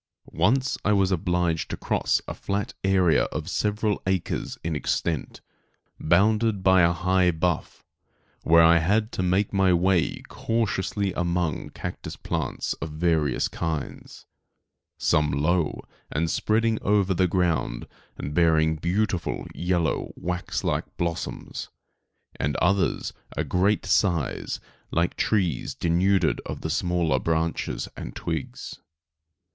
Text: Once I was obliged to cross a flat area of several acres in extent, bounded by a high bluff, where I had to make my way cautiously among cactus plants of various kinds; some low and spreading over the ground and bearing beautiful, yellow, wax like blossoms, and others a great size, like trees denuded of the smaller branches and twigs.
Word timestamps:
Once 0.31 0.79
I 0.83 0.93
was 0.93 1.11
obliged 1.11 1.69
to 1.69 1.77
cross 1.77 2.21
a 2.27 2.33
flat 2.33 2.73
area 2.83 3.25
of 3.25 3.47
several 3.51 4.01
acres 4.07 4.57
in 4.63 4.75
extent, 4.75 5.41
bounded 5.99 6.63
by 6.63 6.81
a 6.81 6.91
high 6.91 7.29
bluff, 7.29 7.83
where 8.41 8.63
I 8.63 8.79
had 8.79 9.11
to 9.11 9.21
make 9.21 9.53
my 9.53 9.71
way 9.73 10.23
cautiously 10.27 11.13
among 11.13 11.69
cactus 11.69 12.15
plants 12.15 12.73
of 12.81 12.89
various 12.93 13.47
kinds; 13.47 14.25
some 14.97 15.29
low 15.29 15.83
and 16.11 16.31
spreading 16.31 16.79
over 16.81 17.13
the 17.13 17.27
ground 17.27 17.87
and 18.17 18.33
bearing 18.33 18.77
beautiful, 18.77 19.45
yellow, 19.53 20.13
wax 20.15 20.63
like 20.63 20.97
blossoms, 20.97 21.69
and 22.37 22.55
others 22.55 23.13
a 23.37 23.43
great 23.43 23.85
size, 23.85 24.59
like 24.89 25.15
trees 25.15 25.75
denuded 25.75 26.41
of 26.43 26.61
the 26.61 26.71
smaller 26.71 27.19
branches 27.19 27.87
and 27.95 28.15
twigs. 28.15 28.79